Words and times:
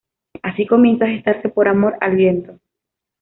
Así 0.41 0.65
comienza 0.65 1.05
a 1.05 1.09
gestarse 1.09 1.49
Por 1.49 1.67
amor 1.67 1.95
al 2.01 2.15
viento. 2.15 2.57